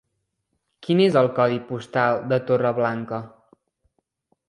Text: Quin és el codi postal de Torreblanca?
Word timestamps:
Quin 0.87 1.03
és 1.09 1.17
el 1.21 1.29
codi 1.41 1.61
postal 1.69 2.19
de 2.35 2.43
Torreblanca? 2.51 3.25